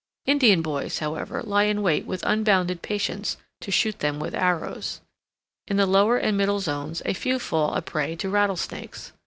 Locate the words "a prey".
7.75-8.15